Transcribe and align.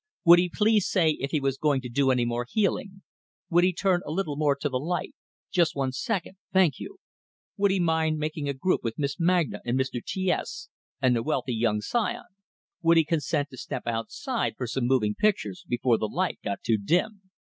Would 0.25 0.39
he 0.39 0.49
please 0.49 0.89
say 0.89 1.11
if 1.19 1.29
he 1.29 1.39
was 1.39 1.59
going 1.59 1.79
to 1.81 1.87
do 1.87 2.09
any 2.09 2.25
more 2.25 2.47
healing? 2.49 3.03
Would 3.51 3.63
he 3.63 3.71
turn 3.71 4.01
a 4.03 4.09
little 4.09 4.35
more 4.35 4.55
to 4.55 4.67
the 4.67 4.79
light 4.79 5.13
just 5.51 5.75
one 5.75 5.91
second, 5.91 6.37
thank 6.51 6.79
you. 6.79 6.97
Would 7.57 7.69
he 7.69 7.79
mind 7.79 8.17
making 8.17 8.49
a 8.49 8.55
group 8.55 8.81
with 8.83 8.97
Miss 8.97 9.19
Magna 9.19 9.61
and 9.63 9.79
Mr. 9.79 10.03
T 10.03 10.31
S 10.31 10.69
and 11.03 11.15
the 11.15 11.21
"wealthy 11.21 11.53
young 11.53 11.81
scion"? 11.81 12.25
Would 12.81 12.97
he 12.97 13.05
consent 13.05 13.49
to 13.51 13.57
step 13.57 13.85
outside 13.85 14.55
for 14.57 14.65
some 14.65 14.85
moving 14.87 15.13
pictures, 15.13 15.63
before 15.69 15.99
the 15.99 16.07
light 16.07 16.39
got 16.43 16.63
too 16.63 16.79
dim? 16.79 17.21